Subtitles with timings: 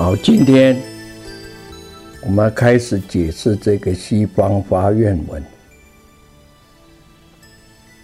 [0.00, 0.80] 好，今天
[2.22, 5.44] 我们开始解释这个西方发愿文。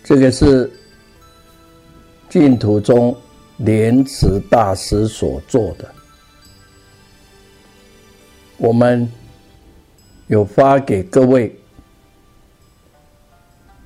[0.04, 0.70] 这个是
[2.28, 3.16] 净土中
[3.56, 5.90] 莲池大师所做的。
[8.58, 9.10] 我们
[10.26, 11.58] 有发给各位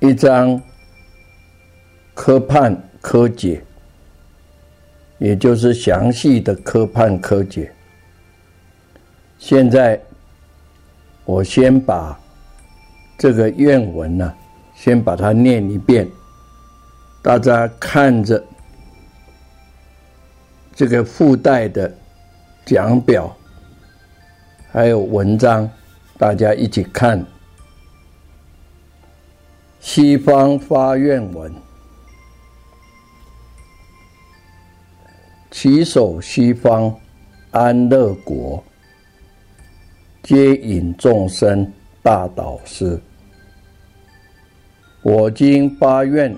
[0.01, 0.61] 一张
[2.13, 3.63] 科判科解，
[5.17, 7.71] 也就是详细的科判科解。
[9.41, 9.99] 现在，
[11.25, 12.17] 我先把
[13.17, 14.31] 这个愿文呢，
[14.75, 16.07] 先把它念一遍。
[17.23, 18.41] 大家看着
[20.75, 21.91] 这个附带的
[22.63, 23.35] 讲表，
[24.71, 25.67] 还有文章，
[26.19, 27.25] 大家一起看。
[29.79, 31.51] 西方发愿文，
[35.49, 36.95] 起手西方
[37.49, 38.63] 安乐国。
[40.23, 41.69] 皆引众生
[42.03, 42.99] 大导师，
[45.01, 46.33] 我今发愿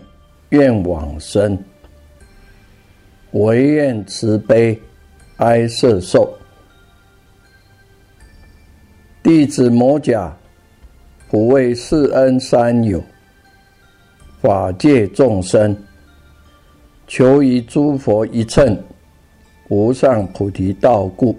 [0.49, 1.61] 愿往生，
[3.31, 4.79] 唯愿慈悲
[5.37, 6.33] 哀摄受。
[9.21, 10.33] 弟子摩甲
[11.29, 13.03] 普为世恩三友，
[14.41, 15.77] 法界众生，
[17.05, 18.81] 求于诸佛一乘，
[19.67, 21.37] 无上菩提道故。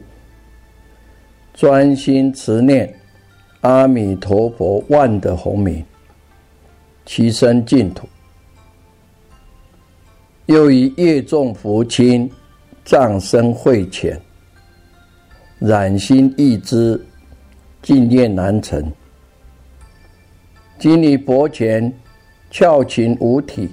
[1.54, 2.92] 专心持念
[3.60, 5.84] 阿弥陀佛万德洪名，
[7.06, 8.06] 其身净土；
[10.46, 12.28] 又以业众福亲，
[12.84, 14.20] 葬身会前，
[15.60, 17.00] 染心一之，
[17.80, 18.92] 敬念难成。
[20.76, 21.92] 今你佛前，
[22.50, 23.70] 翘琴五体，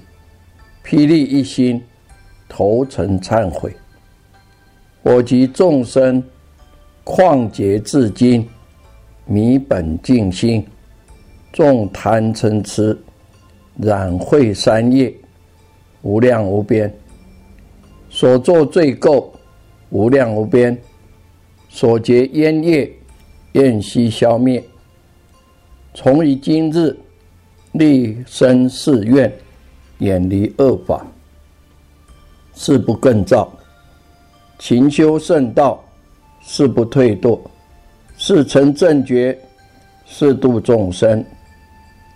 [0.84, 1.82] 霹雳一心，
[2.48, 3.74] 头诚忏悔。
[5.02, 6.22] 我及众生。
[7.04, 8.48] 旷劫至今，
[9.26, 10.64] 迷本净心，
[11.52, 12.96] 众贪嗔痴，
[13.76, 15.12] 染秽三业，
[16.02, 16.92] 无量无边。
[18.08, 19.26] 所作罪垢，
[19.90, 20.76] 无量无边。
[21.68, 22.90] 所结冤业，
[23.52, 24.62] 愿悉消灭。
[25.94, 26.96] 从于今日，
[27.72, 29.32] 立身誓愿，
[29.98, 31.04] 远离恶法，
[32.54, 33.52] 誓不更造，
[34.58, 35.82] 勤修圣道。
[36.44, 37.38] 誓不退堕，
[38.18, 39.36] 誓成正觉，
[40.04, 41.24] 誓度众生。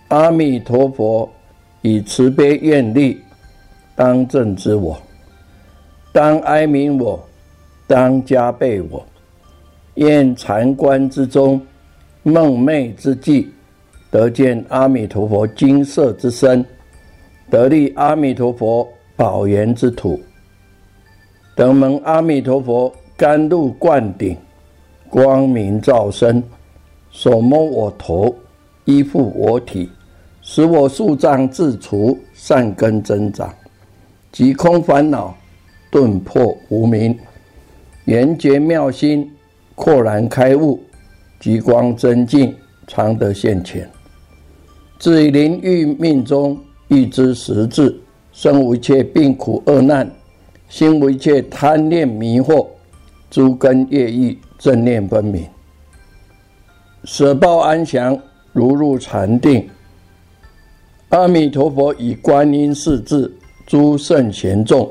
[0.09, 1.29] 阿弥陀佛，
[1.81, 3.19] 以慈悲愿力，
[3.95, 5.01] 当正知我，
[6.11, 7.19] 当哀悯我，
[7.87, 9.05] 当加倍我。
[9.95, 11.59] 愿禅观之中，
[12.23, 13.49] 梦寐之际，
[14.11, 16.63] 得见阿弥陀佛金色之身，
[17.49, 20.21] 得立阿弥陀佛宝岩之土，
[21.55, 22.93] 等蒙阿弥陀佛。
[23.17, 24.37] 甘露灌顶，
[25.09, 26.43] 光明照身，
[27.09, 28.35] 手摸我头，
[28.85, 29.89] 依附我体，
[30.43, 33.51] 使我树障自除，善根增长，
[34.31, 35.35] 即空烦恼，
[35.89, 37.17] 顿破无明，
[38.05, 39.27] 圆觉妙心，
[39.73, 40.79] 豁然开悟，
[41.39, 42.55] 极光增进，
[42.85, 43.89] 常得现前。
[44.99, 46.55] 至于临欲命中，
[46.89, 47.99] 欲知实质，
[48.31, 50.07] 生无一切病苦恶难，
[50.69, 52.67] 心无一切贪念迷惑。
[53.29, 55.45] 诸根业意正念分明，
[57.03, 58.17] 舍报安详，
[58.53, 59.69] 如入禅定。
[61.09, 63.31] 阿弥陀佛以观音世智，
[63.65, 64.89] 诸圣贤众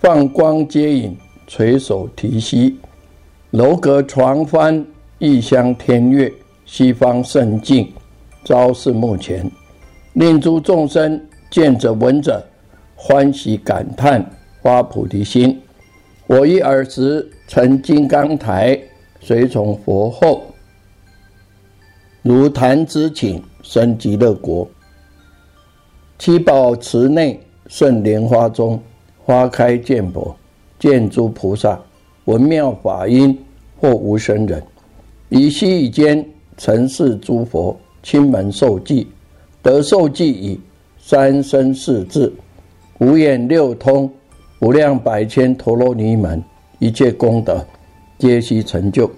[0.00, 1.16] 放光接引，
[1.46, 2.78] 垂手提膝，
[3.50, 4.84] 楼阁床幡，
[5.18, 6.32] 异乡天乐，
[6.64, 7.92] 西方圣境，
[8.44, 9.50] 昭示目前，
[10.14, 11.20] 令诸众生
[11.50, 12.44] 见者闻者
[12.94, 14.24] 欢喜感叹，
[14.62, 15.60] 发菩提心。
[16.26, 18.76] 我一尔时乘金刚台，
[19.20, 20.42] 随从佛后，
[22.22, 24.68] 如弹之请，生极乐国。
[26.18, 27.38] 七宝池内，
[27.68, 28.80] 圣莲花中，
[29.24, 30.34] 花开见佛，
[30.78, 31.80] 见诸菩萨，
[32.24, 33.38] 闻妙法音，
[33.80, 34.60] 或无生人。
[35.28, 39.06] 以昔以间，成是诸佛亲门受记，
[39.62, 40.60] 得受记已，
[40.98, 42.32] 三生四智，
[42.98, 44.10] 五眼六通。
[44.60, 46.42] 无量百千陀罗尼门
[46.78, 47.64] 一切功德，
[48.18, 49.10] 皆悉成就。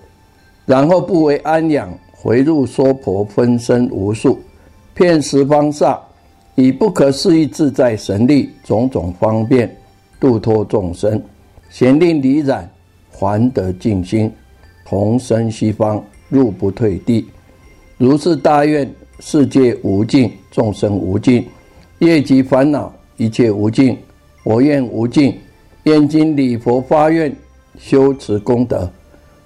[0.67, 4.39] 然后不为安养，回入娑婆分身无数，
[4.95, 5.99] 遍十方刹，
[6.57, 9.75] 以不可思议自在神力，种种方便
[10.21, 11.23] 度脱众生，
[11.71, 12.69] 咸令离染，
[13.11, 14.31] 还得净心，
[14.85, 17.27] 同生西方，入不退地。
[17.97, 18.89] 如是大愿，
[19.21, 21.47] 世界无尽，众生无尽，
[21.99, 23.97] 业及烦恼，一切无尽。
[24.45, 25.37] 我愿无尽，
[25.85, 27.35] 愿经礼佛发愿，
[27.77, 28.91] 修持功德，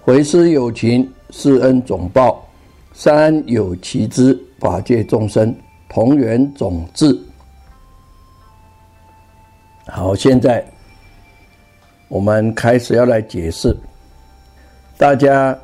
[0.02, 2.46] 回师有情，施恩总报，
[2.92, 5.54] 三有其之，法界众生
[5.88, 7.18] 同源种智。
[9.86, 10.64] 好，现在
[12.08, 13.76] 我们开始要来解释，
[14.96, 15.58] 大家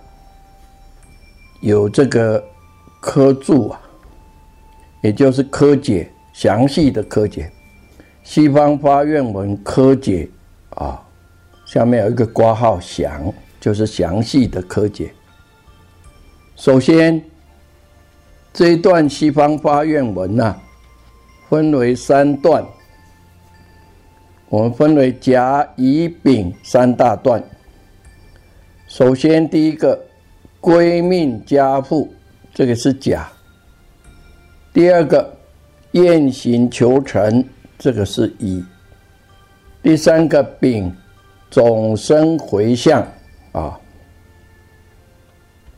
[1.60, 2.42] 有这个
[3.00, 3.80] 科注啊，
[5.02, 7.50] 也就是科解，详细的科解。
[8.24, 10.28] 西方发愿文科解
[10.70, 11.02] 啊，
[11.68, 13.30] 下面有一个挂号详，
[13.60, 15.12] 就是详细的科解。
[16.56, 17.22] 首先，
[18.54, 20.56] 这一段西方发愿文呐，
[21.50, 22.64] 分为三段，
[24.48, 27.44] 我们分为甲、乙、丙三大段。
[28.86, 30.02] 首先，第一个
[30.62, 32.10] 归命家父，
[32.54, 33.30] 这个是甲；
[34.72, 35.36] 第二个
[35.92, 37.44] 宴行求成。
[37.78, 38.64] 这个是乙，
[39.82, 40.92] 第三个丙，
[41.50, 43.06] 总生回向
[43.52, 43.78] 啊，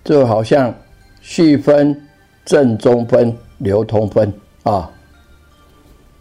[0.05, 0.75] 就好像
[1.21, 2.09] 序分、
[2.45, 4.33] 正中分、流通分
[4.63, 4.91] 啊。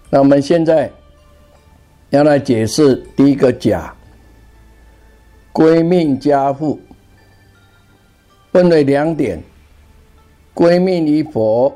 [0.09, 0.91] 那我们现在
[2.09, 3.93] 要来解释第一个甲，
[5.51, 6.79] 归命加护，
[8.51, 9.41] 分为两点，
[10.53, 11.73] 归命于佛，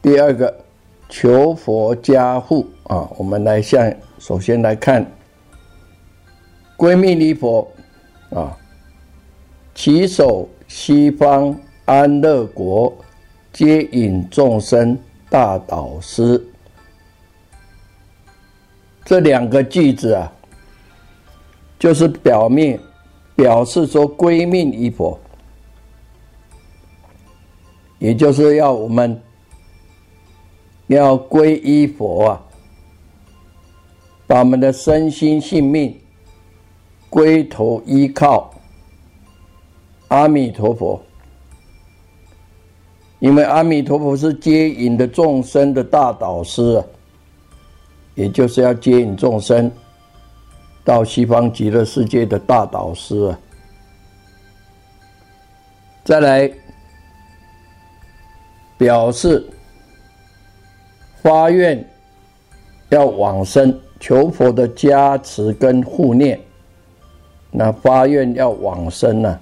[0.00, 0.62] 第二个。
[1.08, 3.08] 求佛加护啊！
[3.16, 5.06] 我们来向首先来看
[6.76, 7.66] 闺蜜离佛
[8.30, 8.56] 啊，
[9.74, 12.96] 起手西方安乐国，
[13.52, 14.98] 接引众生
[15.30, 16.44] 大导师。
[19.04, 20.32] 这两个句子啊，
[21.78, 22.78] 就是表面
[23.34, 25.18] 表示说归命于佛，
[27.98, 29.20] 也就是要我们。
[30.88, 32.40] 要皈依佛啊，
[34.24, 35.98] 把我们的身心性命
[37.16, 38.52] 归头依靠
[40.08, 41.00] 阿弥陀佛，
[43.20, 46.84] 因为阿弥陀佛是接引的众生的大导师，
[48.16, 49.72] 也就是要接引众生
[50.84, 53.34] 到西方极乐世界的大导师。
[56.04, 56.52] 再来
[58.76, 59.42] 表示。
[61.22, 61.84] 发愿
[62.90, 66.38] 要往生，求佛的加持跟护念。
[67.58, 69.40] 那发愿要往生呢，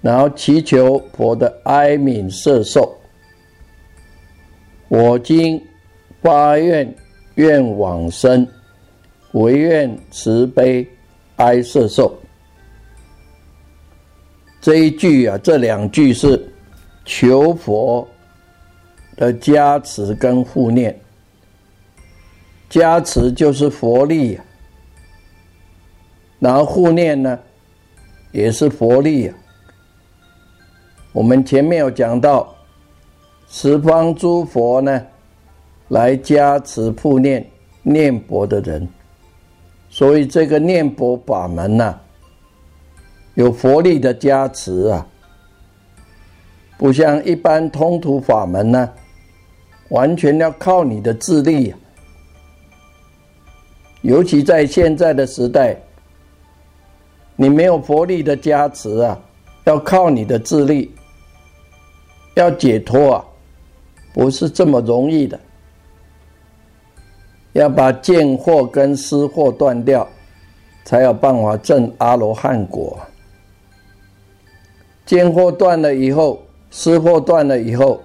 [0.00, 2.96] 然后祈求佛的哀悯摄受。
[4.88, 5.60] 我今
[6.22, 6.94] 发愿
[7.34, 8.46] 愿往生，
[9.32, 10.86] 唯愿慈悲
[11.36, 12.16] 哀摄受。
[14.60, 16.40] 这一句啊，这两句是
[17.04, 18.06] 求佛。
[19.14, 20.98] 的加持跟护念，
[22.70, 24.40] 加持就是佛力，
[26.42, 27.38] 然后护念呢，
[28.32, 29.34] 也是佛力啊。
[31.12, 32.52] 我们前面有讲到，
[33.48, 35.06] 十方诸佛呢，
[35.86, 37.46] 来加持护念
[37.82, 38.88] 念佛的人，
[39.88, 41.96] 所以这个念佛法门呢，
[43.34, 45.06] 有佛力的加持啊，
[46.76, 48.90] 不像一般通途法门呢。
[49.90, 51.72] 完全要靠你的智力，
[54.00, 55.76] 尤其在现在的时代，
[57.36, 59.18] 你没有佛力的加持啊，
[59.64, 60.94] 要靠你的智力，
[62.34, 63.24] 要解脱啊，
[64.12, 65.38] 不是这么容易的。
[67.52, 70.08] 要把见惑跟思惑断掉，
[70.84, 72.98] 才有办法证阿罗汉果。
[75.04, 78.00] 见惑断了以后，思惑断了以后。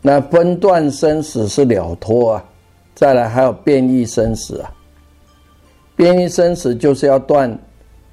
[0.00, 2.44] 那分段生死是了脱啊，
[2.94, 4.72] 再来还有变异生死啊。
[5.94, 7.56] 变异生死就是要断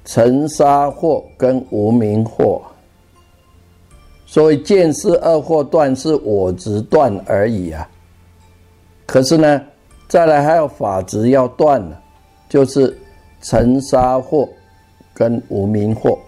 [0.06, 2.62] 尘沙祸跟无名祸。
[4.24, 7.86] 所以见是二惑断是我执断而已啊。
[9.04, 9.62] 可是呢，
[10.08, 11.96] 再来还有法执要断呢，
[12.48, 12.98] 就是
[13.42, 14.48] 尘沙惑
[15.14, 16.18] 跟无名惑。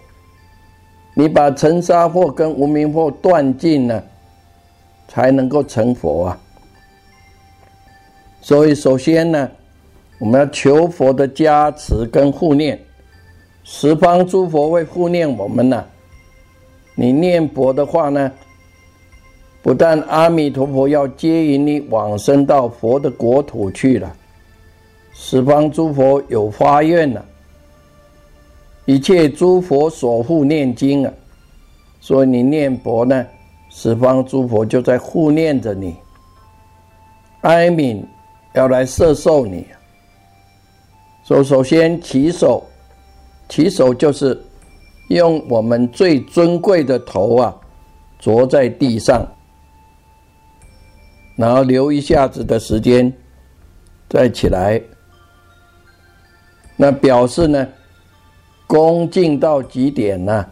[1.14, 4.00] 你把尘沙惑跟无名惑断尽呢，
[5.08, 6.40] 才能够成佛啊。
[8.40, 9.50] 所以首先呢，
[10.20, 12.78] 我们要求佛的加持跟护念，
[13.70, 15.84] 十方诸佛会护念我们呢。
[16.94, 18.32] 你念佛的话呢，
[19.62, 24.10] 不但阿弥陀佛要接引你往生到佛的国土去了，
[25.12, 27.22] 十方诸佛有发愿了，
[28.86, 31.12] 一切诸佛所护念经啊，
[32.00, 33.26] 所以你念佛呢，
[33.68, 35.94] 十方诸佛就在护念着你，
[37.42, 38.02] 哀悯
[38.54, 39.66] 要来摄受你，
[41.22, 42.64] 所以首先起手，
[43.48, 44.40] 起手就是。
[45.08, 47.56] 用我们最尊贵的头啊，
[48.18, 49.26] 着在地上，
[51.34, 53.10] 然后留一下子的时间，
[54.06, 54.78] 再起来，
[56.76, 57.66] 那表示呢，
[58.66, 60.46] 恭敬到极点呢？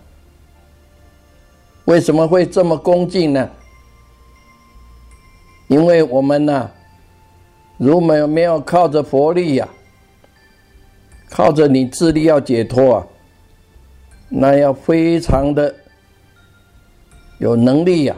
[1.85, 3.51] 为什么会这么恭敬呢？
[5.69, 6.71] 因为我们呢，
[7.77, 9.69] 如没有没有靠着佛力呀，
[11.31, 13.07] 靠着你智力要解脱啊。
[14.29, 15.75] 那要非常的
[17.39, 18.17] 有能力呀，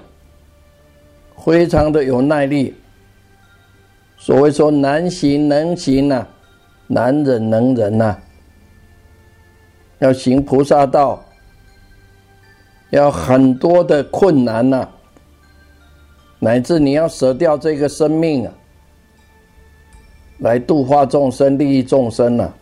[1.44, 2.74] 非常的有耐力。
[4.16, 6.26] 所谓说难行能行呐，
[6.86, 8.16] 难忍能忍呐。
[9.98, 11.22] 要行菩萨道，
[12.90, 14.88] 要很多的困难呐，
[16.38, 18.54] 乃至你要舍掉这个生命啊，
[20.38, 22.54] 来度化众生、利益众生啊，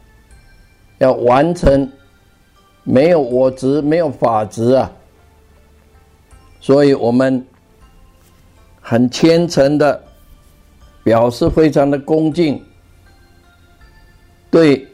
[0.99, 1.91] 要完成。
[2.89, 4.89] 没有我执，没有法执啊，
[6.61, 7.45] 所以我们
[8.81, 10.01] 很虔诚的
[11.03, 12.63] 表示，非常的恭敬，
[14.53, 14.87] 对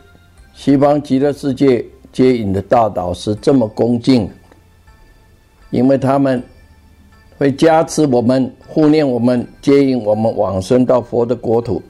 [0.55, 4.27] 西方极乐世界接引的大导师这么恭敬，
[5.69, 6.43] 因为他们
[7.37, 11.83] 会加持我们，护念我们，接引我们往生到佛的国土。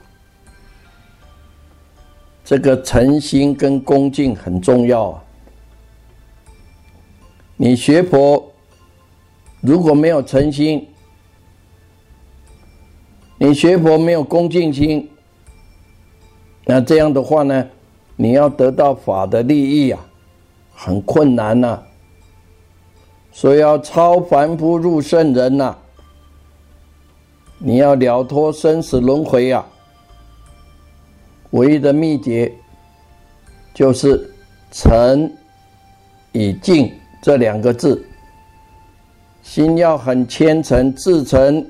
[2.45, 5.25] 这个诚心跟恭敬很重要啊。
[7.57, 8.53] 你学佛
[9.61, 10.89] 如果没有诚心，
[13.39, 15.09] 你学佛没有恭敬心，
[16.65, 17.69] 那这样的话呢，
[18.17, 20.05] 你要得到法的利益啊，
[20.75, 21.83] 很困难呐。
[23.31, 25.77] 所以要超凡夫入圣人呐，
[27.59, 29.65] 你要了脱生死轮回啊，
[31.53, 32.53] 唯一的秘诀
[33.73, 34.31] 就是
[34.71, 35.33] 诚
[36.33, 36.93] 以敬。
[37.23, 38.05] 这两个字，
[39.45, 41.65] 心要很虔诚、至诚，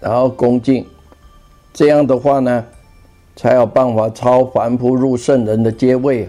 [0.00, 0.86] 然后恭敬，
[1.74, 2.64] 这样的话呢，
[3.36, 6.26] 才有办法超凡夫入圣人的阶位。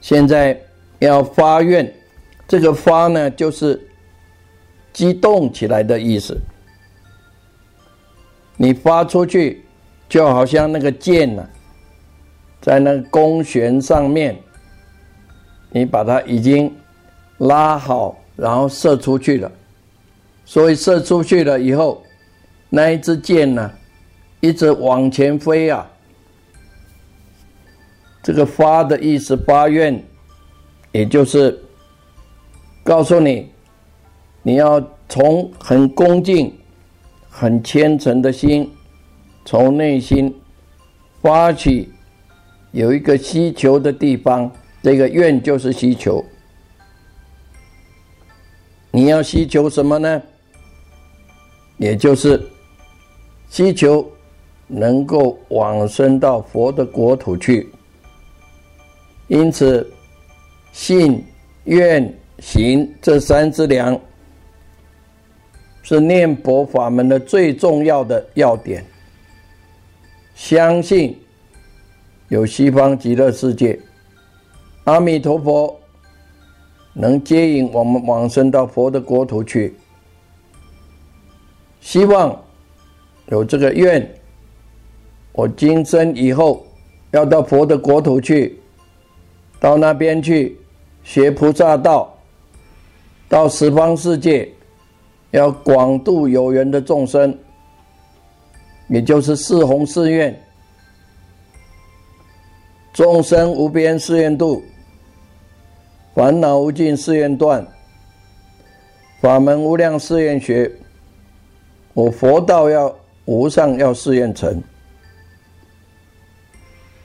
[0.00, 0.60] 现在
[0.98, 1.94] 要发愿，
[2.48, 3.80] 这个发呢，就是
[4.92, 6.36] 激动起来的意思。
[8.62, 9.64] 你发出去，
[10.06, 11.48] 就好像那个箭呢，
[12.60, 14.36] 在那个弓弦上面。
[15.70, 16.70] 你把它已经
[17.38, 19.50] 拉好，然后射出去了。
[20.44, 22.02] 所以射出去了以后，
[22.68, 23.72] 那一支箭呢，
[24.40, 25.90] 一直往前飞啊。
[28.22, 30.04] 这个发的意思，发愿，
[30.92, 31.58] 也就是
[32.84, 33.50] 告诉你，
[34.42, 36.52] 你要从很恭敬、
[37.30, 38.70] 很虔诚的心，
[39.46, 40.34] 从内心
[41.22, 41.88] 发起
[42.72, 44.50] 有一个需求的地方。
[44.82, 46.24] 这个愿就是需求，
[48.90, 50.22] 你要需求什么呢？
[51.76, 52.42] 也就是
[53.50, 54.10] 需求
[54.66, 57.68] 能够往生到佛的国土去。
[59.28, 59.86] 因此，
[60.72, 61.22] 信、
[61.64, 64.00] 愿、行这三之粮
[65.82, 68.84] 是念佛法门的最重要的要点。
[70.34, 71.18] 相信
[72.28, 73.78] 有西方极乐世界。
[74.84, 75.78] 阿弥陀佛，
[76.94, 79.74] 能接引我们往生到佛的国土去。
[81.80, 82.42] 希望
[83.28, 84.14] 有这个愿，
[85.32, 86.66] 我今生以后
[87.10, 88.58] 要到佛的国土去，
[89.58, 90.58] 到那边去
[91.04, 92.18] 学菩萨道，
[93.28, 94.50] 到十方世界
[95.30, 97.36] 要广度有缘的众生，
[98.88, 100.36] 也就是四弘誓愿，
[102.92, 104.62] 众生无边誓愿度，
[106.14, 107.64] 烦恼无尽誓愿断，
[109.20, 110.70] 法门无量誓愿学，
[111.94, 112.92] 我佛道要
[113.26, 114.60] 无上要誓愿成。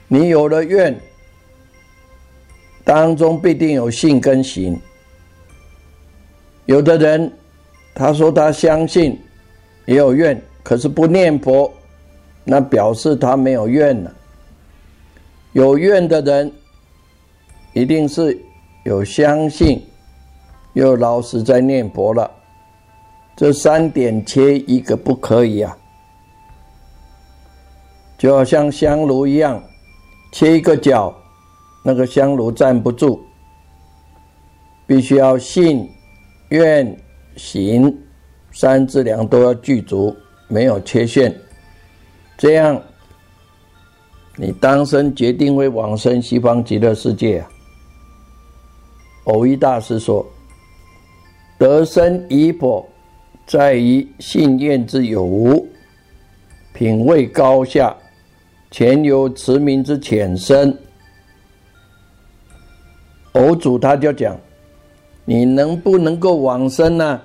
[0.08, 0.96] 你有了愿，
[2.84, 4.80] 当中必定有信跟行。
[6.64, 7.32] 有的人
[7.98, 9.18] 他说他相信，
[9.86, 11.72] 也有愿，可是不念佛，
[12.44, 14.14] 那表示他没有愿了。
[15.52, 16.52] 有愿的人，
[17.72, 18.38] 一定是
[18.84, 19.82] 有相信，
[20.74, 22.30] 又老实在念佛了。
[23.34, 25.74] 这三点缺一个不可以啊，
[28.18, 29.62] 就好像香炉一样。
[30.32, 31.14] 切一个角，
[31.82, 33.22] 那个香炉站不住，
[34.86, 35.88] 必须要信、
[36.50, 36.94] 愿、
[37.36, 37.96] 行
[38.52, 40.16] 三资粮都要具足，
[40.48, 41.34] 没有缺陷。
[42.36, 42.80] 这样，
[44.36, 47.48] 你当生决定会往生西方极乐世界啊！
[49.24, 50.24] 偶一大师说
[51.58, 52.88] ：“得生与否，
[53.46, 55.66] 在于信愿之有无，
[56.72, 57.96] 品位高下。”
[58.68, 60.76] 前有持名之浅深，
[63.32, 64.38] 偶主他就讲：
[65.24, 67.22] 你能不能够往生呢？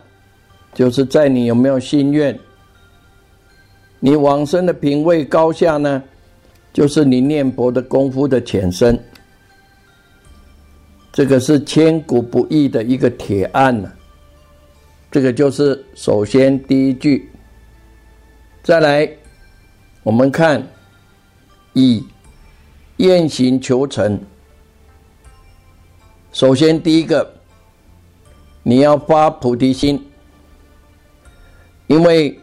[0.73, 2.37] 就是在你有没有心愿。
[3.99, 6.03] 你往生的品位高下呢？
[6.73, 8.99] 就是你念佛的功夫的浅深。
[11.11, 13.91] 这个是千古不易的一个铁案呢。
[15.11, 17.29] 这个就是首先第一句。
[18.63, 19.09] 再来，
[20.03, 20.65] 我们看。
[21.73, 22.05] 以
[22.97, 24.19] 愿行求成。
[26.33, 27.33] 首先，第一个，
[28.61, 30.05] 你要发菩提心，
[31.87, 32.39] 因为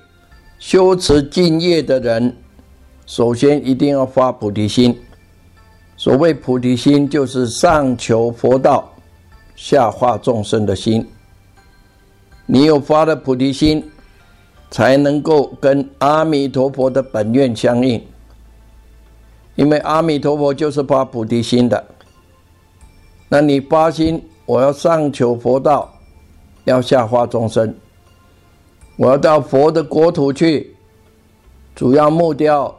[0.59, 2.37] 修持敬业的人，
[3.07, 4.99] 首先一定要发菩提心。
[5.97, 8.93] 所谓菩提心，就是上求佛道，
[9.57, 11.07] 下化众生的心。
[12.47, 13.83] 你有发了菩提心，
[14.71, 18.03] 才能够跟阿弥陀佛的本愿相应。
[19.57, 21.85] 因为阿弥陀佛就是发菩提心的，
[23.29, 25.93] 那你发心，我要上求佛道，
[26.63, 27.75] 要下化众生，
[28.99, 30.75] 我要到佛的国土去，
[31.75, 32.77] 主要目标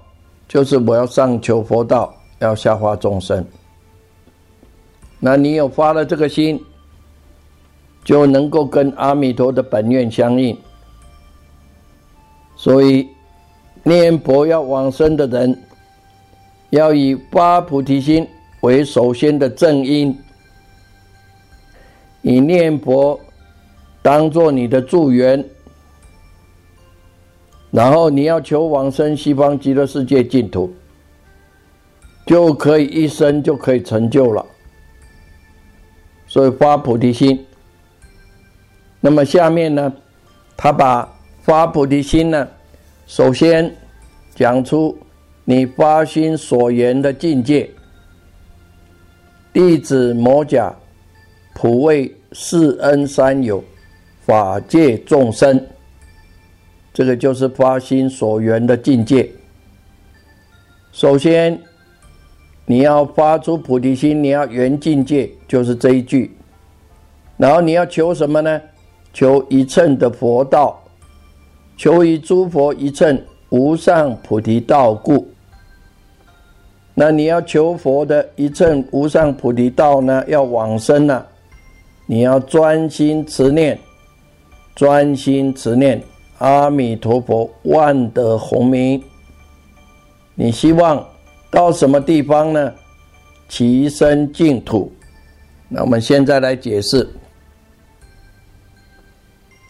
[0.48, 3.44] 就是我要上求佛道，要下化众生。
[5.18, 6.62] 那你有发了这个心，
[8.04, 10.56] 就能够跟阿弥陀的本愿相应。
[12.58, 13.08] 所以
[13.84, 15.58] 念佛要往生的人。
[16.72, 18.28] 要以发菩提心
[18.62, 20.16] 为首先的正因，
[22.22, 23.20] 以念佛
[24.04, 25.44] 当做你的助缘，
[27.72, 30.74] 然后你要求往生西方极乐世界净土，
[32.26, 34.46] 就可以一生就可以成就了。
[36.28, 37.46] 所以发菩提心。
[39.00, 39.94] 那么下面呢，
[40.58, 41.08] 他把
[41.42, 42.48] 发菩提心呢，
[43.08, 43.76] 首先
[44.36, 44.98] 讲出。
[45.46, 47.68] 你发心所言的境界，
[49.52, 50.72] 弟子摩甲
[51.56, 53.64] 普为世恩三有，
[54.28, 55.60] 法界众生，
[57.00, 59.32] 这个就是发心所缘的境界。
[60.92, 61.58] 首先，
[62.66, 66.36] 你要发出菩提心，你要圆境界，就是这一句。
[67.38, 68.62] 然后你要求什么呢？
[69.14, 70.78] 求一乘的佛道，
[71.78, 75.26] 求于诸佛一乘无上菩提道故。
[76.94, 80.22] 那你要求佛的一乘无上菩提道呢？
[80.28, 81.26] 要往生了？
[82.06, 83.80] 你要专心持念，
[84.76, 86.04] 专心持念
[86.40, 89.02] 阿弥陀佛万德洪名。
[90.36, 91.06] 你希望
[91.50, 92.74] 到什么地方呢？
[93.48, 94.92] 其身净土。
[95.68, 97.08] 那我们现在来解释：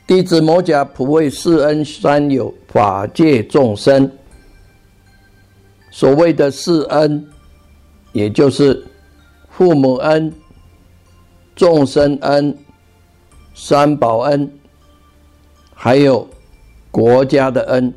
[0.06, 4.12] 弟子摩甲普为世恩三有法界众生。
[5.92, 7.28] 所谓的四恩，
[8.12, 8.86] 也就是
[9.50, 10.32] 父母恩、
[11.56, 12.56] 众生恩、
[13.56, 14.52] 三宝恩，
[15.74, 16.28] 还有
[16.92, 17.94] 国家的恩。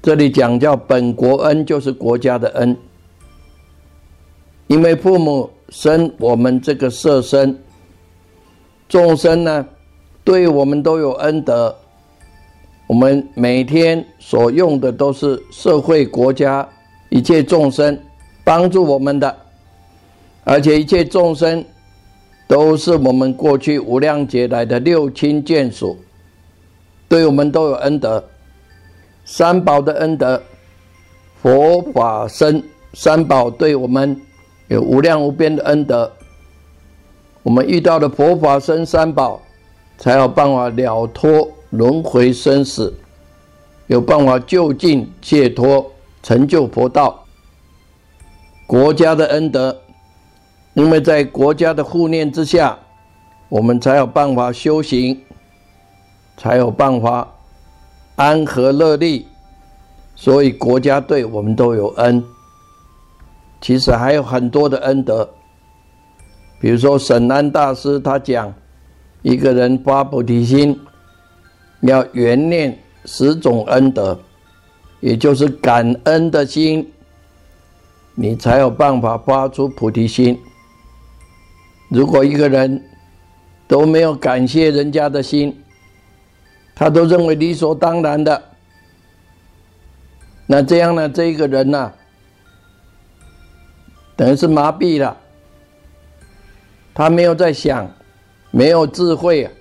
[0.00, 2.76] 这里讲叫本国恩，就是国家的恩。
[4.68, 7.58] 因为父母生我们这个色身，
[8.88, 9.66] 众生呢，
[10.24, 11.74] 对我们都有恩德。
[12.86, 16.66] 我们每天所用的都是社会、国家
[17.10, 17.98] 一切众生
[18.44, 19.36] 帮助我们的，
[20.44, 21.62] 而且一切众生
[22.46, 25.98] 都是我们过去无量劫来的六亲眷属，
[27.08, 28.22] 对我们都有恩德。
[29.24, 30.42] 三宝的恩德，
[31.42, 32.62] 佛法僧
[32.94, 34.20] 三宝对我们
[34.68, 36.10] 有无量无边的恩德。
[37.42, 39.40] 我们遇到的佛法僧三宝，
[39.96, 42.92] 才有办法了脱轮回生死，
[43.86, 45.90] 有办法就近解脱，
[46.22, 47.24] 成就佛道。
[48.66, 49.74] 国家的恩德，
[50.74, 52.78] 因为在国家的护念之下，
[53.48, 55.18] 我们才有办法修行，
[56.38, 57.28] 才有办法
[58.16, 59.26] 安和乐利。
[60.16, 62.24] 所以国家对我们都有恩。
[63.60, 65.28] 其实还有很多的恩德，
[66.60, 68.52] 比如说沈安大师他讲，
[69.22, 70.78] 一个人发菩提心，
[71.82, 74.18] 要圆念十种恩德，
[75.00, 76.88] 也就是感恩的心。
[78.14, 80.36] 你才有办法发出菩提心。
[81.88, 82.82] 如果一个人
[83.68, 85.56] 都没有感谢人家的心，
[86.78, 88.40] 他都认为理所当然的，
[90.46, 91.08] 那这样呢？
[91.08, 91.92] 这个人呢，
[94.14, 95.16] 等于是麻痹了，
[96.94, 97.90] 他没有在想，
[98.52, 99.52] 没有智慧啊。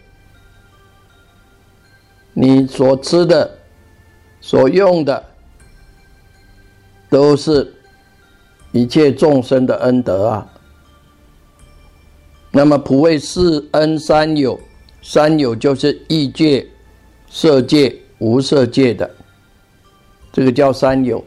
[2.34, 3.58] 你所吃的、
[4.40, 5.26] 所用的，
[7.10, 7.74] 都是。
[8.74, 10.48] 一切众生的恩德啊，
[12.52, 14.60] 那么普为四恩三有，
[15.02, 16.68] 三有就是异界、
[17.30, 19.10] 色界、无色界的，
[20.32, 21.24] 这个叫三有。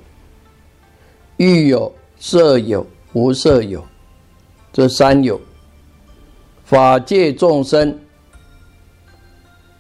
[1.37, 3.83] 欲有、色有、无色有，
[4.73, 5.41] 这三有。
[6.65, 7.99] 法界众生，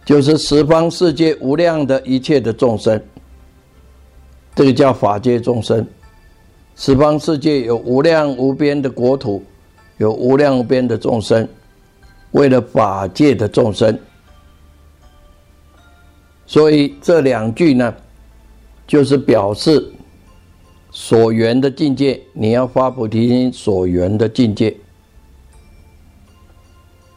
[0.04, 3.00] 就是十方世界无量的一切的众生，
[4.54, 5.86] 这个叫法界众生。
[6.76, 9.44] 十方世界有无量无边的国土，
[9.98, 11.46] 有无量无边的众生，
[12.30, 13.96] 为了法界的众生，
[16.50, 17.94] 所以这两句呢，
[18.84, 19.92] 就是表示
[20.90, 22.20] 所缘的境界。
[22.32, 24.76] 你要发菩提心，所缘的境界，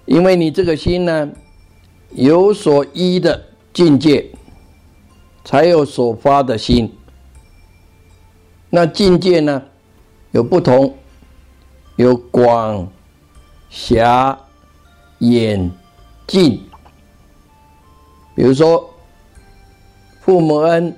[0.05, 1.31] 因为你这个心呢，
[2.11, 3.43] 有所依的
[3.73, 4.29] 境界，
[5.43, 6.93] 才有所发的心。
[8.69, 9.63] 那境界呢，
[10.29, 10.95] 有不同，
[11.95, 12.87] 有广、
[13.71, 14.39] 狭、
[15.17, 15.71] 远、
[16.27, 16.61] 近。
[18.35, 18.92] 比如说，
[20.25, 20.95] 父母恩、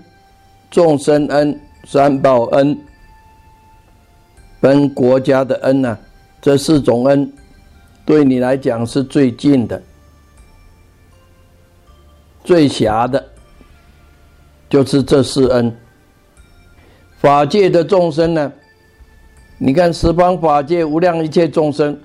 [0.69, 2.77] 众生恩、三宝恩，
[4.61, 5.97] 跟国家的恩呢，
[6.39, 7.33] 这四种恩，
[8.05, 9.81] 对你来讲是最近的，
[12.43, 13.27] 最狭的，
[14.69, 15.75] 就是这四恩。
[17.17, 18.53] 法界的众生呢？
[19.57, 21.99] 你看十方法界无量一切众生，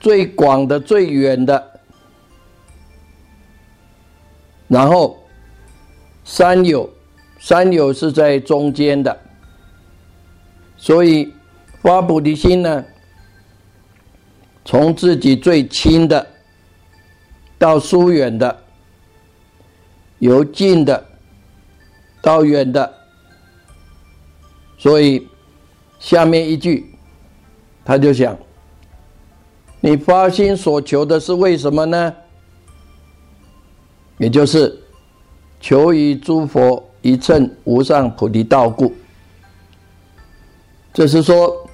[0.00, 1.80] 最广的、最远的，
[4.68, 5.18] 然后
[6.28, 6.90] 三有，
[7.38, 9.16] 三有是在中间的，
[10.76, 11.32] 所以
[11.80, 12.84] 发菩提心呢，
[14.64, 16.26] 从自己最亲的
[17.56, 18.64] 到疏远的，
[20.18, 21.06] 由近的
[22.20, 22.92] 到远的。
[24.76, 25.28] 所以，
[26.00, 26.92] 下面一句，
[27.84, 28.36] 他就想：
[29.80, 32.12] 你发心所求的是为什么呢？
[34.18, 34.82] 也就是
[35.66, 38.94] 求于诸佛一乘无上菩提道故。
[40.94, 41.68] 这是说，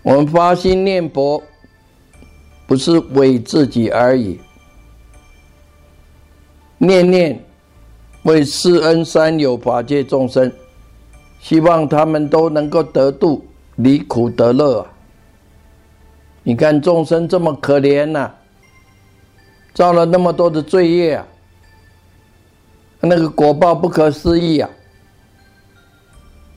[0.00, 1.42] 我们发心念佛，
[2.66, 4.40] 不是为自己而已，
[6.78, 7.38] 念念
[8.22, 10.50] 为四恩三有法界众生。
[11.38, 13.44] 希望他们都能够得度，
[13.76, 14.90] 离苦得乐啊！
[16.44, 18.32] 你看众生这么可怜呐，
[19.74, 21.26] 造了那么多的罪业啊，
[23.04, 24.70] 那个果报不可思议啊！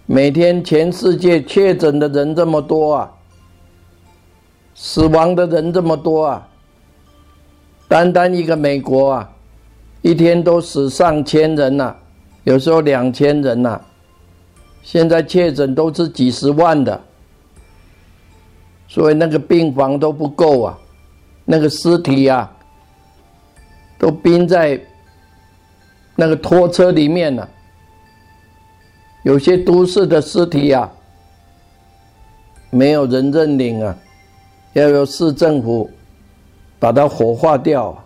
[0.05, 3.11] 每天全世界确诊的人这么多啊，
[4.75, 6.47] 死亡的人这么多啊，
[7.87, 9.31] 单单一个美国啊，
[10.03, 11.95] 一天都死上千人呐，
[12.43, 13.81] 有时候两千人呐。
[14.83, 17.01] 现在确诊都是几十万的，
[18.87, 20.77] 所以那个病房都不够啊，
[21.43, 22.55] 那个尸体啊，
[23.97, 24.79] 都冰在
[26.15, 27.47] 那个拖车里面呢。
[29.23, 30.91] 有些都市的尸体啊，
[32.69, 33.97] 没有人认领啊，
[34.73, 35.89] 要由市政府
[36.79, 38.03] 把它火化掉。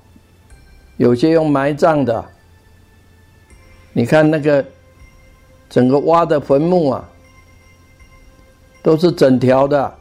[0.98, 2.26] 有些用埋葬的，
[3.94, 4.66] 你看那个。
[5.70, 7.08] 整个挖的坟墓啊，
[8.82, 9.94] 都是整条的，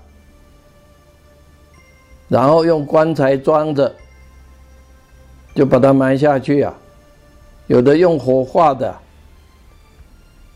[2.27, 3.95] 然后用棺材装着，
[5.55, 6.75] 就把它埋下去啊。
[7.69, 8.95] 有的用火化的，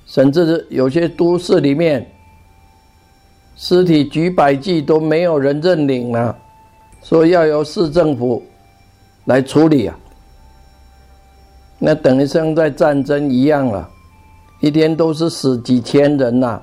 [0.06, 2.06] 甚至有些都市里面，
[3.54, 6.36] 尸体举百计都没有人认领了，
[7.00, 8.42] 所以要由市政府
[9.26, 9.98] 来处理啊。
[11.78, 13.88] 那等于像在战争一样了，
[14.60, 16.62] 一天都是死几千人呐，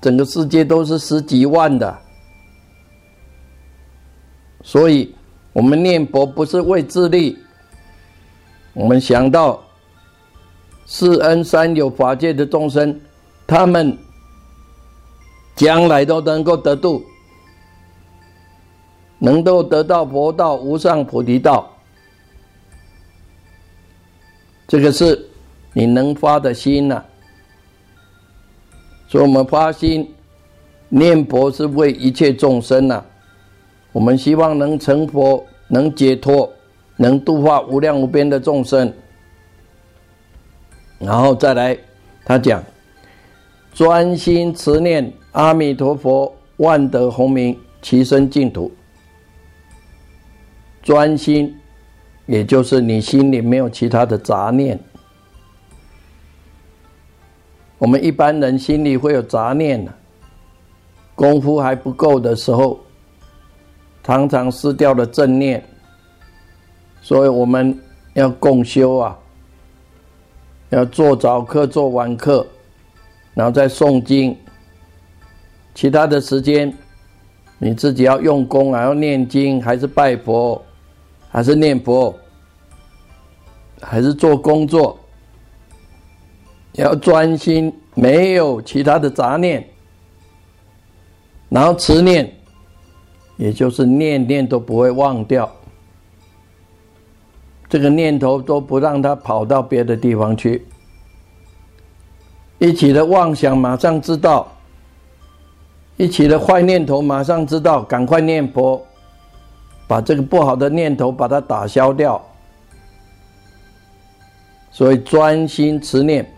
[0.00, 1.98] 整个世界都是十几万的，
[4.62, 5.14] 所以
[5.52, 7.36] 我们念佛不是为自利，
[8.72, 9.60] 我们想到
[10.94, 13.00] 四恩三有法界的众生，
[13.46, 13.96] 他们
[15.56, 17.02] 将来都能够得度，
[19.18, 21.70] 能够得到佛道无上菩提道。
[24.68, 25.30] 这个是
[25.72, 27.02] 你能发的心呐，
[29.08, 30.14] 所以我们发心
[30.90, 33.02] 念佛是为一切众生呐，
[33.92, 36.52] 我们希望能成佛，能解脱，
[36.96, 38.92] 能度化无量无边的众生。
[41.02, 41.76] 然后再来，
[42.24, 42.62] 他讲
[43.74, 48.72] 专心持念阿弥陀佛，万德洪名，其身净土。
[50.82, 51.54] 专心。
[52.26, 54.78] 也就是你心里没有其他的杂念。
[57.78, 59.92] 我们一般人心里会有杂念呢，
[61.16, 62.78] 功夫还不够的时候，
[64.04, 65.62] 常常失掉了正念。
[67.02, 67.76] 所以我们
[68.14, 69.18] 要共修啊，
[70.72, 72.46] 要做早课、做晚课，
[73.34, 74.34] 然后再诵经。
[75.74, 76.72] 其他的时间，
[77.58, 80.60] 你自己要用功啊，要念经，还是拜佛？
[81.28, 82.14] 还是念佛，
[83.82, 84.98] 还是做工作，
[86.72, 89.66] 要专心，没有其他的杂念，
[91.50, 92.30] 然后持念，
[93.36, 95.50] 也就是念念都不会忘掉，
[97.72, 100.66] 这个念头都不让他跑到别的地方去，
[102.58, 104.46] 一起的妄想马上知道，
[105.96, 108.84] 一起的坏念头马上知道，赶快念佛。
[109.88, 112.22] 把这个不好的念头把它打消掉，
[114.70, 116.30] 所以专心持念，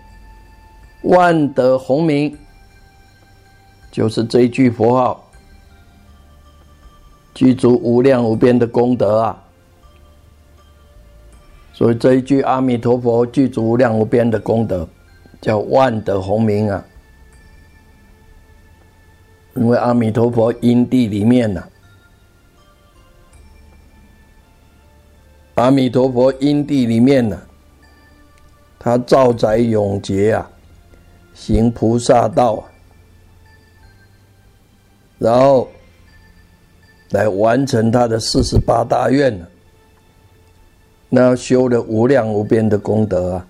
[1.02, 2.38] 万德洪名，
[3.90, 5.24] 就是这一句佛号，
[7.34, 9.43] 具足无量无边的功德啊！
[11.74, 14.88] 所以这一句阿弥陀佛具足无量无边的功德，
[15.40, 16.82] 叫万德洪名啊！
[19.56, 21.62] 因为阿弥陀佛因地里面呢。
[25.54, 27.40] 阿弥陀佛，因地里面呢，
[28.78, 30.50] 他造宅永劫啊，
[31.32, 32.62] 行菩萨道啊，
[35.18, 35.68] 然后
[37.10, 39.46] 来完成他的四十八大愿呢，
[41.08, 43.46] 那修了无量无边的功德啊，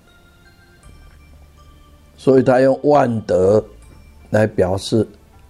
[2.17, 3.65] 所以他用万德
[4.31, 5.07] 来表示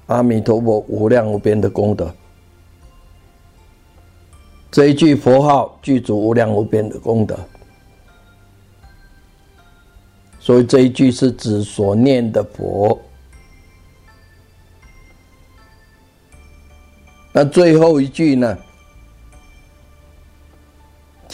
[0.06, 2.14] 阿弥陀佛无量无边的功德。
[4.70, 7.38] 这一句佛号具足无量无边的功德，
[10.38, 13.00] 所以这一句是指所念的佛。
[17.32, 18.56] 那最后一句呢？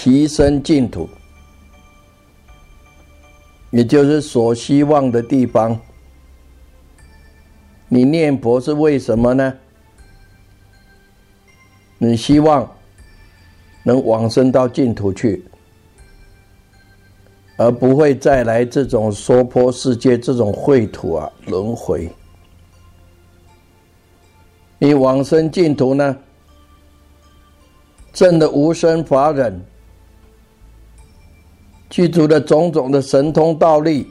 [0.03, 1.07] 提升净土，
[3.71, 5.79] 也就是所希望的地方。
[7.87, 9.55] 你念佛是为什么呢？
[11.99, 12.67] 你希望。
[13.83, 15.43] 能往生到净土去，
[17.57, 22.11] 而不会再来这种娑婆世界这种秽土啊轮回。
[24.79, 26.15] 你往生净土呢，
[28.13, 29.59] 证的无生法忍，
[31.91, 34.09] 具足的种种的神通道力，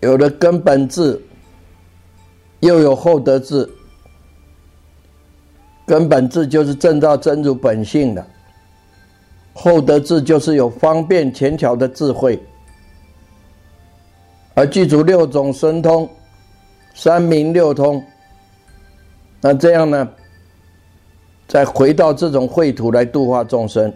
[0.00, 1.22] 有了根本智，
[2.60, 3.68] 又有厚德智。
[5.86, 8.24] 根本智就是正照真如本性的，
[9.52, 12.40] 厚德智就是有方便浅巧的智慧，
[14.54, 16.08] 而具足六种神通，
[16.94, 18.00] 三明六通。
[19.40, 20.08] 那这样呢，
[21.48, 23.92] 再回到这种秽土来度化众生。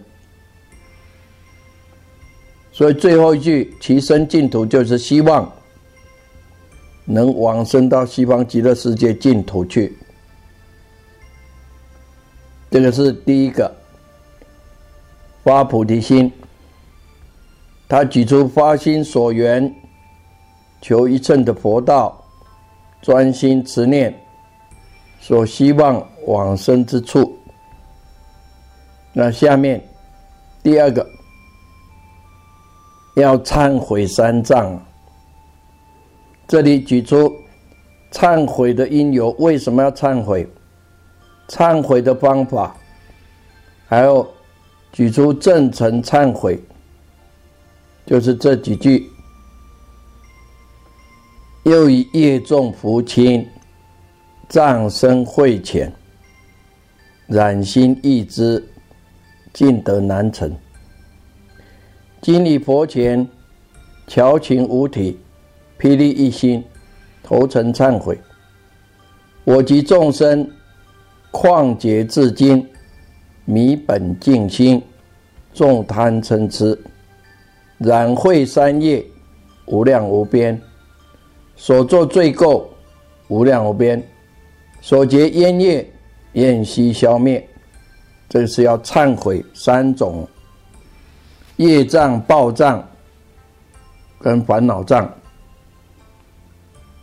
[2.74, 5.50] 所以最后一句“其身净土”就是希望
[7.04, 9.96] 能往生到西方极乐世界净土去。
[12.72, 13.72] 这个是第一个
[15.44, 16.32] 发菩提心，
[17.88, 19.72] 他举出发心所缘，
[20.80, 22.20] 求一乘的佛道，
[23.00, 24.12] 专心持念，
[25.20, 27.38] 所希望往生之处。
[29.12, 29.80] 那下面
[30.60, 31.08] 第二个
[33.14, 34.80] 要忏悔三障。
[36.46, 37.32] 这里举出
[38.12, 40.48] 忏悔的因由，为什么要忏悔？
[41.48, 42.74] 忏悔的方法，
[43.86, 44.26] 还有
[44.92, 46.58] 举出正诚忏悔，
[48.06, 49.10] 就是这几句。
[51.64, 53.46] 又以业重福轻，
[54.48, 55.90] 障深慧浅，
[57.26, 58.62] 染心易知，
[59.52, 60.54] 尽得难成。
[62.24, 63.28] 今礼佛前，
[64.06, 65.18] 调情五体，
[65.78, 66.64] 霹雳一心，
[67.22, 68.18] 头诚忏悔。
[69.44, 70.50] 我及众生，
[71.30, 72.66] 旷劫至今，
[73.44, 74.82] 迷本净心，
[75.52, 76.82] 众贪嗔痴，
[77.76, 79.04] 染秽三业，
[79.66, 80.58] 无量无边。
[81.56, 82.64] 所作罪垢
[83.28, 84.02] 无量无边，
[84.80, 85.86] 所结冤业
[86.32, 87.46] 厌息消灭，
[88.30, 90.26] 这是要忏悔三种
[91.56, 92.86] 业障、报障
[94.18, 95.12] 跟烦恼障。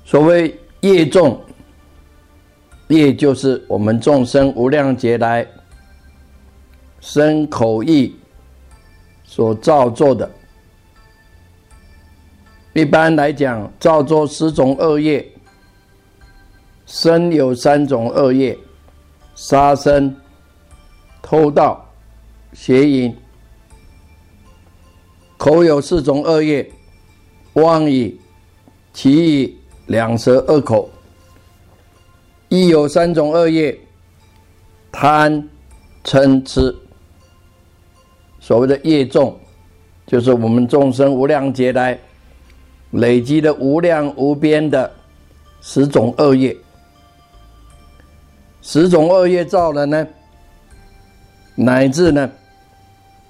[0.04, 1.40] 所谓业重，
[2.88, 5.48] 业就是我们众生无量劫来
[7.00, 8.16] 身口意
[9.24, 10.30] 所造作的。
[12.74, 15.26] 一般来讲，造作十种恶业，
[16.86, 18.58] 身有三种恶业：
[19.36, 20.16] 杀生、
[21.22, 21.86] 偷盗、
[22.54, 23.14] 邪淫；
[25.42, 26.72] 口有四种恶业：
[27.54, 28.16] 妄语、
[28.94, 30.88] 绮语、两舌、恶口；
[32.50, 33.76] 意有三种恶业：
[34.92, 35.50] 贪、
[36.04, 36.76] 嗔、痴。
[38.40, 39.36] 所谓的业重，
[40.06, 42.00] 就是我们众生无量劫来。
[42.92, 44.92] 累积的无量无边的
[45.60, 46.56] 十种恶业，
[48.62, 50.08] 十种恶业造了呢，
[51.56, 52.30] 乃至呢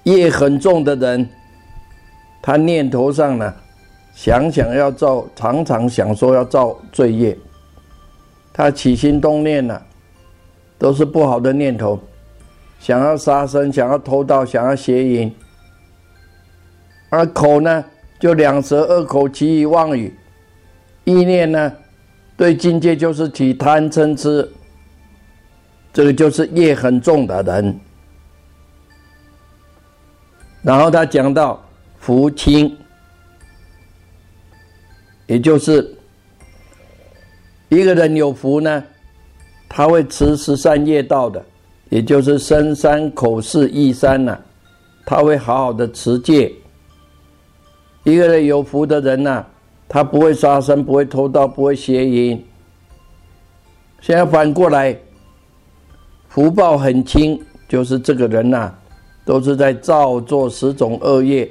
[0.03, 1.29] 业很重的人，
[2.41, 3.53] 他念头上呢
[4.13, 7.37] 想想要造，常常想说要造罪业，
[8.51, 9.81] 他起心动念呢
[10.77, 11.99] 都是不好的念头，
[12.79, 15.33] 想要杀生，想要偷盗，想要邪淫，
[17.09, 17.85] 而口呢？
[18.19, 20.15] 就两舌恶口，其语妄语，
[21.05, 21.73] 意念呢？
[22.37, 24.47] 对境界就是起贪嗔痴，
[25.91, 27.79] 这个就是业很重的人。
[30.61, 31.59] 然后他讲到
[32.01, 32.75] 福轻，
[35.27, 35.95] 也就是
[37.69, 38.83] 一个人有福呢，
[39.69, 41.45] 他会持十善业道的，
[41.89, 44.35] 也就是身三口四意三呢，
[45.05, 46.51] 他会好好的持戒。
[48.03, 49.45] 一个人有福的人呐，
[49.87, 52.43] 他不会杀生，不会偷盗，不会邪淫。
[54.01, 54.97] 现在反过来，
[56.29, 58.73] 福报很轻，就是这个人呐，
[59.23, 61.47] 都是在造作十种恶业。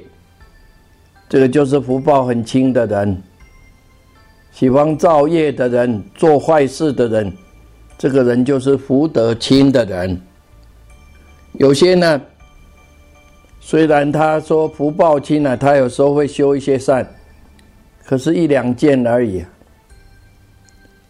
[1.31, 3.23] 这个就是福报很轻的人，
[4.51, 7.31] 喜欢造业的人，做坏事的人，
[7.97, 10.21] 这个人就是福德轻的人。
[11.53, 12.21] 有些呢。
[13.63, 17.07] 虽然他说福报轻啊，他有时候会修一些善，
[18.03, 19.45] 可是一两件而已。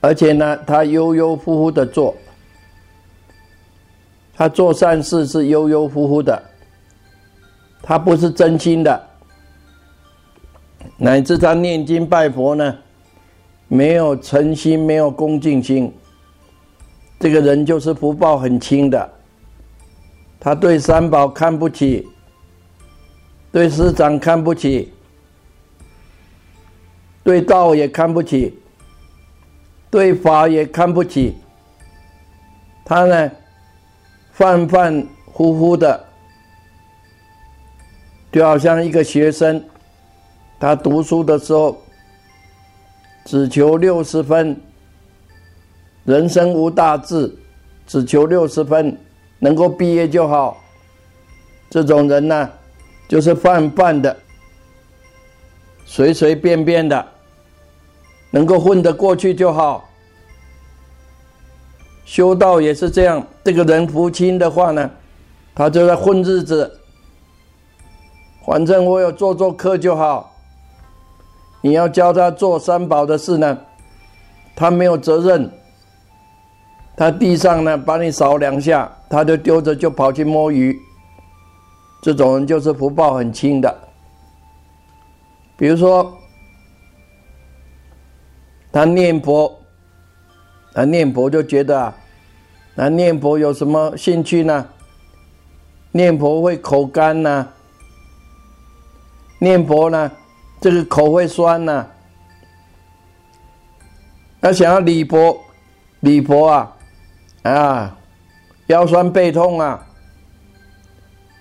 [0.01, 2.13] 而且呢，他悠悠忽忽的做，
[4.35, 6.39] 他做善事是悠悠忽忽的，
[7.81, 9.01] 他不是真心的，
[10.97, 12.77] 乃至他念经拜佛呢，
[13.67, 15.93] 没有诚心，没有恭敬心，
[17.19, 19.09] 这个人就是福报很轻的，
[20.39, 22.07] 他对三宝看不起。
[23.53, 24.93] 对师长看不起，
[27.21, 28.57] 对道也看不起，
[29.89, 31.35] 对法也看不起。
[32.85, 33.31] 他呢，
[34.31, 36.01] 泛泛乎乎的，
[38.31, 39.61] 就好像一个学生，
[40.61, 41.75] 他读书的时候
[43.25, 44.55] 只求六十分，
[46.03, 47.35] 人生无大志，
[47.87, 48.95] 只求六十分，
[49.39, 50.61] 能够毕业就好。
[51.67, 52.47] 这种人呢？
[53.07, 54.15] 就是泛泛的、
[55.83, 57.05] 随随便便的，
[58.29, 59.89] 能够混得过去就好。
[62.05, 64.89] 修道也是这样，这个人福轻的话呢，
[65.55, 66.79] 他就在混日子。
[68.45, 70.30] 反正我有做做客就好。
[71.61, 73.57] 你要教他做三宝的事呢，
[74.55, 75.51] 他没有责任。
[76.97, 80.77] 他地上呢把你扫两下，他就丢着就跑去摸鱼。
[82.01, 83.75] 这种人就是福报很轻的，
[85.55, 86.11] 比如说，
[88.71, 89.55] 他念佛，
[90.73, 91.95] 他念佛就觉得啊，
[92.75, 94.67] 那念佛有什么兴趣呢？
[95.91, 97.47] 念佛会口干呐，
[99.39, 100.11] 念佛呢，
[100.61, 101.87] 这个口会酸呢。
[104.39, 105.37] 那想要礼佛，
[106.01, 106.77] 礼佛啊，
[107.43, 107.97] 啊，
[108.67, 109.87] 腰酸背痛啊，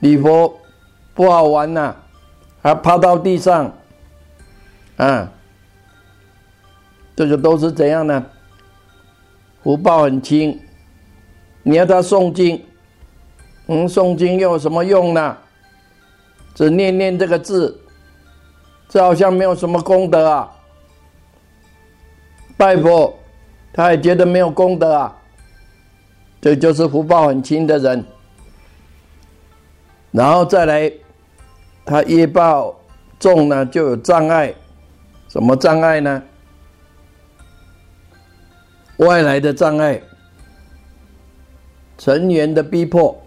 [0.01, 0.59] 礼佛
[1.15, 1.95] 不好玩呐，
[2.63, 3.73] 还趴到地上，
[4.97, 5.31] 啊，
[7.15, 8.25] 这个都是怎样呢？
[9.63, 10.59] 福报很轻，
[11.63, 12.65] 你要他诵经，
[13.67, 15.37] 嗯，诵经又有什么用呢？
[16.55, 17.81] 只念念这个字，
[18.91, 20.53] 这好像没有什么功德啊。
[22.57, 23.17] 拜佛，
[23.73, 25.17] 他也觉得没有功德啊。
[26.41, 28.05] 这就是福报很轻的人。
[30.11, 30.93] 然后再来，
[31.85, 32.75] 他业报
[33.21, 34.53] 重呢，就有障碍。
[35.29, 36.23] 什么障碍呢？
[38.97, 40.03] 外来的障碍，
[41.97, 43.23] 成员的逼迫，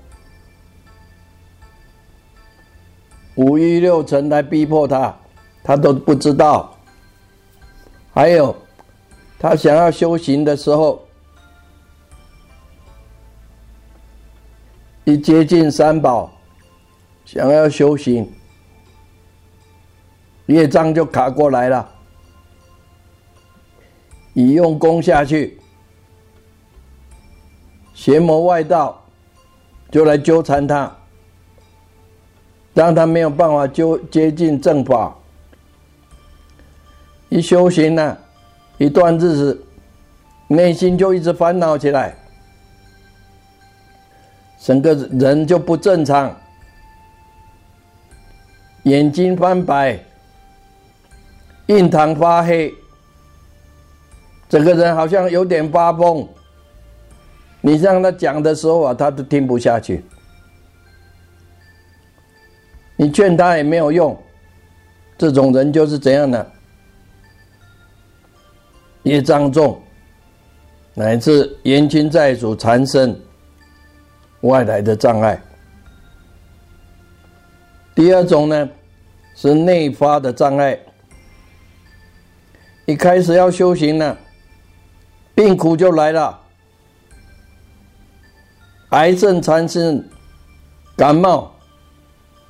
[3.36, 5.16] 五欲六尘来逼迫他，
[5.64, 6.76] 他都不知道。
[8.14, 8.56] 还有。
[9.40, 11.06] 他想要修行的时候，
[15.04, 16.32] 一接近三宝，
[17.26, 18.26] 想要修行，
[20.46, 21.90] 业障就卡过来了，
[24.34, 25.60] 一用功下去，
[27.94, 29.04] 邪魔外道
[29.92, 30.90] 就来纠缠他，
[32.74, 35.14] 让他没有办法就接近正法，
[37.34, 38.16] 一修行呢。
[38.78, 39.66] 一段日子，
[40.48, 42.16] 内心就一直烦恼起来，
[44.60, 46.36] 整个人就不正常，
[48.84, 50.00] 眼睛翻白，
[51.68, 52.72] 印堂发黑，
[54.48, 56.28] 整个人好像有点发疯。
[57.62, 60.04] 你让他讲的时候啊，他都听不下去，
[62.96, 64.16] 你劝他也没有用，
[65.18, 66.52] 这种人就是怎样的？
[69.04, 69.82] 业障重，
[70.94, 73.20] 乃至冤亲债主缠身，
[74.42, 75.42] 外来的障碍。
[77.94, 78.70] 第二种呢，
[79.36, 80.80] 是内发的障碍。
[82.86, 84.18] 一开始要修行呢，
[85.36, 86.40] 病苦就来了，
[88.90, 90.10] 癌症缠身，
[90.96, 91.54] 感冒，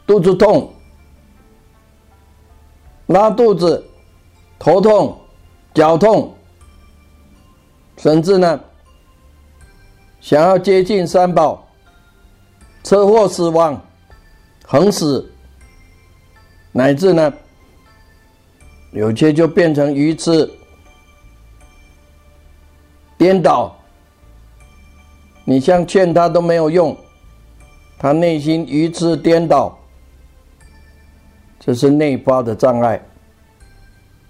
[0.06, 0.72] 肚子痛，
[3.08, 3.84] 拉肚子，
[4.60, 5.20] 头痛，
[5.74, 6.36] 脚痛。
[7.98, 8.60] 甚至呢，
[10.20, 11.66] 想要接近三宝，
[12.84, 13.80] 车祸死亡、
[14.66, 15.32] 横死，
[16.72, 17.34] 乃至呢，
[18.92, 20.50] 有些就变成愚痴、
[23.18, 23.76] 颠倒。
[25.46, 26.98] 你像劝他都没有用，
[28.00, 29.78] 他内心愚痴颠倒，
[31.60, 33.02] 这是内发的障碍，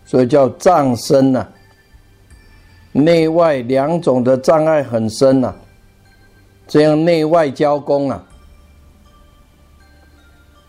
[0.05, 1.47] 所以叫障身呐。
[2.93, 5.53] 内外两种的障碍很深呐，
[6.67, 8.23] 这样内外交攻啊。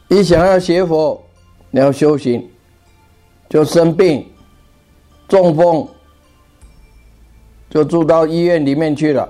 [0.08, 1.22] 一想要学佛，
[1.70, 2.48] 你要修行，
[3.48, 4.26] 就生病，
[5.28, 5.86] 中风，
[7.68, 9.28] 就住到医院里面去了。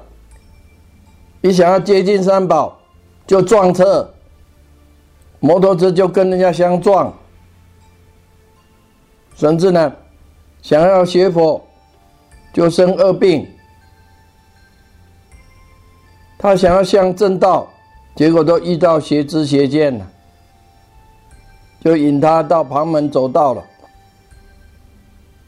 [1.40, 2.80] 一想要接近三宝，
[3.26, 4.09] 就撞车，
[5.40, 7.12] 摩托车就跟人家相撞，
[9.34, 9.92] 甚至呢，
[10.62, 11.61] 想要学佛。
[12.55, 13.45] 就生恶病，
[16.39, 17.69] 他想要向正道，
[18.15, 20.09] 结果都遇到邪知邪见了，
[21.81, 23.65] 就引他到旁门走道了。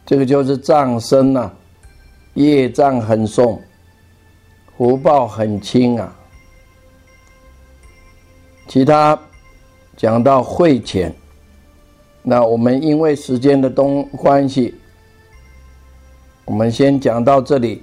[0.04, 1.48] 这个就是障身呐，
[2.34, 3.62] 业障很重，
[4.76, 6.12] 福报很轻啊。
[8.66, 9.16] 其他
[9.96, 11.14] 讲到会浅，
[12.22, 14.74] 那我们因为时间的东关系。
[16.46, 17.82] 我们先讲到这里，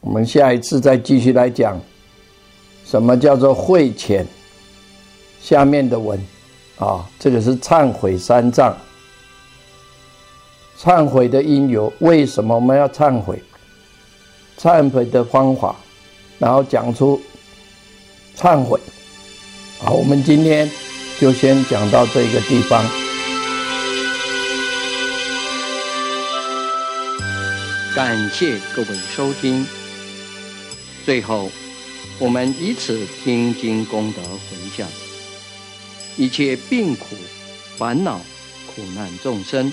[0.00, 1.78] 我们下一次再继续来讲，
[2.86, 4.24] 什么叫做会浅？
[5.40, 6.18] 下面的文，
[6.78, 8.76] 啊，这个是忏悔三藏，
[10.78, 13.42] 忏悔的因由，为什么我们要忏悔？
[14.56, 15.74] 忏悔的方法，
[16.38, 17.20] 然后讲出
[18.36, 18.78] 忏悔。
[19.80, 20.70] 好，我们今天
[21.18, 23.01] 就先讲到这个地方。
[27.94, 29.66] 感谢各位收听。
[31.04, 31.50] 最后，
[32.18, 34.88] 我们以此听经功德回向，
[36.16, 37.14] 一切病苦、
[37.76, 38.18] 烦恼、
[38.66, 39.70] 苦难众生，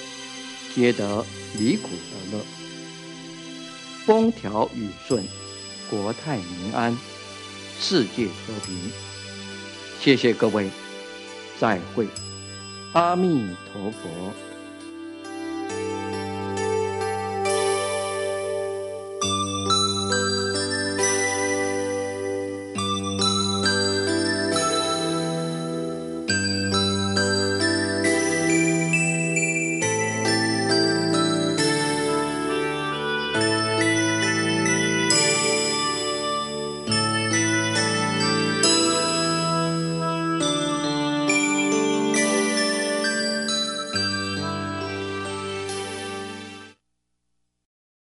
[0.75, 1.25] 皆得
[1.57, 2.43] 离苦得乐，
[4.05, 5.23] 风调雨顺，
[5.89, 6.97] 国泰民安，
[7.79, 8.91] 世界和平。
[10.01, 10.69] 谢谢各位，
[11.57, 12.05] 再会。
[12.91, 14.48] 阿弥陀佛。